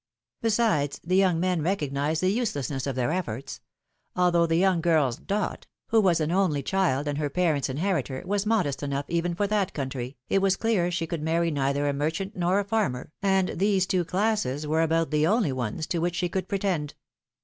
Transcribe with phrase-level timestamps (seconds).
[0.41, 3.61] Besides, the young men recognized the uselessness of their efforts;
[4.15, 8.43] although the young girl's dot^ who was an only child and her parents' inheritor, was
[8.43, 12.35] modest enough even for that country, it was clear she would marry neither a merchant
[12.35, 16.29] nor a farmer, and these two classes were about the only ones to which she
[16.29, 16.95] could pretend.